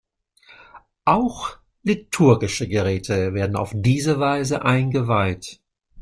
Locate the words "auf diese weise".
3.55-4.65